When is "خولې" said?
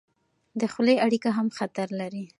0.73-0.95